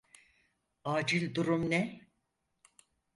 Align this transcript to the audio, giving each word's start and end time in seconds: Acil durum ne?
Acil 0.83 1.35
durum 1.35 1.69
ne? 1.69 2.07